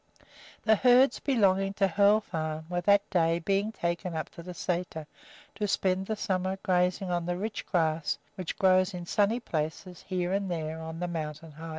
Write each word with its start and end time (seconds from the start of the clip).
The 0.63 0.77
herds 0.77 1.19
belonging 1.19 1.73
to 1.73 1.87
Hoel 1.87 2.21
Farm 2.21 2.65
were 2.71 2.81
that 2.81 3.07
day 3.11 3.37
being 3.37 3.71
taken 3.71 4.15
up 4.15 4.29
to 4.31 4.41
the 4.41 4.53
sæter, 4.53 5.05
to 5.53 5.67
spend 5.67 6.07
the 6.07 6.15
summer 6.15 6.57
grazing 6.63 7.11
on 7.11 7.27
the 7.27 7.37
rich 7.37 7.67
grass 7.67 8.17
which 8.33 8.57
grows 8.57 8.95
in 8.95 9.05
sunny 9.05 9.39
spaces 9.39 10.03
here 10.07 10.33
and 10.33 10.49
there 10.49 10.81
on 10.81 10.99
the 11.01 11.07
mountain 11.07 11.51
heights. 11.51 11.69